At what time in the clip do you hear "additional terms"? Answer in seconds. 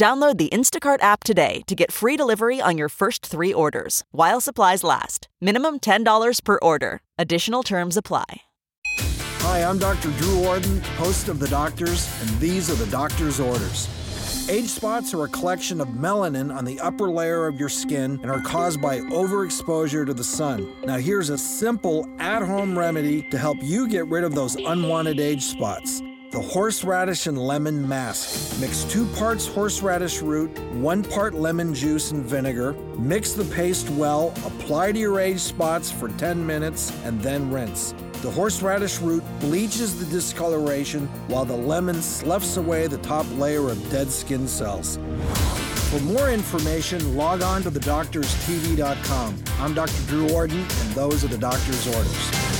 7.18-7.98